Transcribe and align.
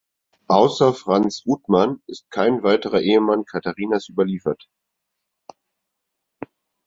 Außer 0.47 0.95
Franz 0.95 1.43
Uthmann 1.45 2.01
ist 2.07 2.27
kein 2.31 2.63
weiterer 2.63 3.01
Ehemann 3.01 3.45
Katharinas 3.45 4.09
überliefert. 4.09 4.67